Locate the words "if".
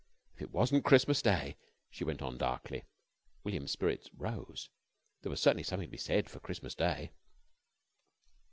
0.35-0.41